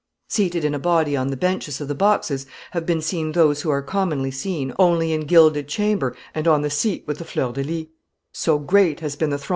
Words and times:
Seated 0.27 0.65
in 0.65 0.73
a 0.73 0.79
body 0.79 1.15
on 1.15 1.27
the 1.27 1.37
benches 1.37 1.79
of 1.79 1.87
the 1.87 1.93
boxes 1.93 2.47
have 2.71 2.87
been 2.87 3.03
seen 3.03 3.33
those 3.33 3.61
who 3.61 3.69
are 3.69 3.83
commonly 3.83 4.31
seen 4.31 4.73
only 4.79 5.13
in 5.13 5.27
gilded 5.27 5.67
chamber 5.67 6.15
and 6.33 6.47
on 6.47 6.63
the 6.63 6.71
seat 6.71 7.03
with 7.05 7.19
the 7.19 7.23
fleurs 7.23 7.53
de 7.53 7.87
lis. 8.73 9.47